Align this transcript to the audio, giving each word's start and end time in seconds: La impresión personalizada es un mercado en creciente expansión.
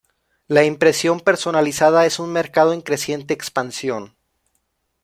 La 0.47 0.63
impresión 0.63 1.19
personalizada 1.19 2.07
es 2.07 2.17
un 2.17 2.31
mercado 2.33 2.73
en 2.73 2.81
creciente 2.81 3.35
expansión. 3.35 4.15